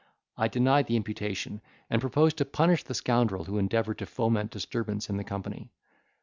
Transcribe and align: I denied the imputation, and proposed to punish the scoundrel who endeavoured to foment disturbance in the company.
I 0.35 0.47
denied 0.47 0.87
the 0.87 0.95
imputation, 0.95 1.61
and 1.87 2.01
proposed 2.01 2.39
to 2.39 2.45
punish 2.45 2.81
the 2.81 2.95
scoundrel 2.95 3.43
who 3.43 3.59
endeavoured 3.59 3.99
to 3.99 4.07
foment 4.07 4.49
disturbance 4.49 5.11
in 5.11 5.17
the 5.17 5.23
company. 5.23 5.69